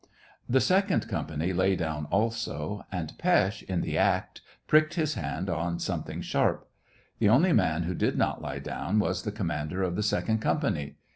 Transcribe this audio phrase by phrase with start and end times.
[0.49, 5.77] The second company lay down also, and Pesth, in the act, pricked bis band on
[5.77, 6.67] something sharp.
[7.19, 10.39] The only man who did not lie down was the com mander of the second
[10.39, 10.95] company.